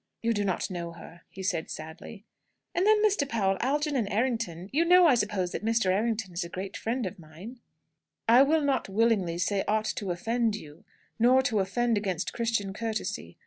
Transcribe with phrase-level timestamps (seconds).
[0.23, 2.25] "You do not know her," he said sadly.
[2.73, 3.29] "And then, Mr.
[3.29, 5.91] Powell, Algernon Errington you know, I suppose, that Mr.
[5.91, 7.59] Errington is a great friend of mine?"
[8.27, 10.85] "I will not willingly say aught to offend you,
[11.19, 13.37] nor to offend against Christian courtesy.